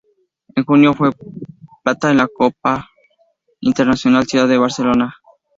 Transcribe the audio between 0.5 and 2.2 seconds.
En junio fue plata en